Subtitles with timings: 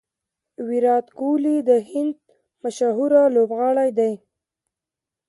[0.67, 2.15] ویرات کهولي د هند
[2.63, 4.13] مشهوره لوبغاړی دئ.